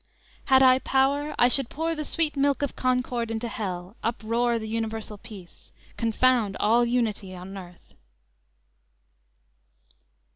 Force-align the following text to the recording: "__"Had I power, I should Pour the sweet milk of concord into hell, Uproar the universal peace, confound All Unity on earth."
"__"Had 0.45 0.63
I 0.63 0.79
power, 0.79 1.35
I 1.37 1.47
should 1.47 1.69
Pour 1.69 1.93
the 1.93 2.03
sweet 2.03 2.35
milk 2.35 2.63
of 2.63 2.75
concord 2.75 3.29
into 3.29 3.47
hell, 3.47 3.97
Uproar 4.01 4.57
the 4.57 4.67
universal 4.67 5.15
peace, 5.19 5.71
confound 5.95 6.57
All 6.59 6.83
Unity 6.83 7.35
on 7.35 7.55
earth." 7.55 7.93